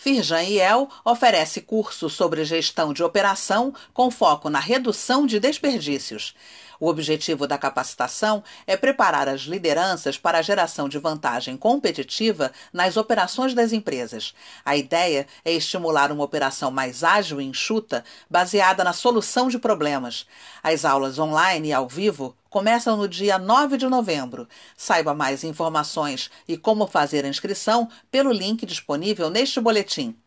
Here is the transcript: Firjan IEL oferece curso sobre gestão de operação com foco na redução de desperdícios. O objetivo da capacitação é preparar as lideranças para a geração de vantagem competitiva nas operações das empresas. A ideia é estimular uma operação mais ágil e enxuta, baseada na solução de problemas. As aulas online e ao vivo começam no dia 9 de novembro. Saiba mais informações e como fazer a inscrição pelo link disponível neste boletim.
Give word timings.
Firjan 0.00 0.44
IEL 0.44 0.88
oferece 1.04 1.60
curso 1.60 2.08
sobre 2.08 2.44
gestão 2.44 2.92
de 2.92 3.02
operação 3.02 3.74
com 3.92 4.12
foco 4.12 4.48
na 4.48 4.60
redução 4.60 5.26
de 5.26 5.40
desperdícios. 5.40 6.36
O 6.78 6.86
objetivo 6.86 7.48
da 7.48 7.58
capacitação 7.58 8.44
é 8.64 8.76
preparar 8.76 9.28
as 9.28 9.40
lideranças 9.40 10.16
para 10.16 10.38
a 10.38 10.42
geração 10.42 10.88
de 10.88 11.00
vantagem 11.00 11.56
competitiva 11.56 12.52
nas 12.72 12.96
operações 12.96 13.54
das 13.54 13.72
empresas. 13.72 14.32
A 14.64 14.76
ideia 14.76 15.26
é 15.44 15.50
estimular 15.50 16.12
uma 16.12 16.22
operação 16.22 16.70
mais 16.70 17.02
ágil 17.02 17.40
e 17.40 17.44
enxuta, 17.44 18.04
baseada 18.30 18.84
na 18.84 18.92
solução 18.92 19.48
de 19.48 19.58
problemas. 19.58 20.28
As 20.62 20.84
aulas 20.84 21.18
online 21.18 21.70
e 21.70 21.72
ao 21.72 21.88
vivo 21.88 22.36
começam 22.50 22.96
no 22.96 23.08
dia 23.08 23.38
9 23.38 23.76
de 23.76 23.86
novembro. 23.86 24.48
Saiba 24.76 25.14
mais 25.14 25.44
informações 25.44 26.30
e 26.48 26.56
como 26.56 26.86
fazer 26.86 27.24
a 27.24 27.28
inscrição 27.28 27.88
pelo 28.10 28.32
link 28.32 28.66
disponível 28.66 29.30
neste 29.30 29.60
boletim. 29.60 30.18